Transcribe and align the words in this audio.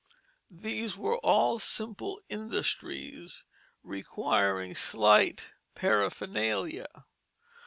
These 0.49 0.97
were 0.97 1.17
all 1.19 1.59
simple 1.59 2.21
industries 2.27 3.43
requiring 3.83 4.73
slight 4.73 5.53
paraphernalia. 5.75 7.05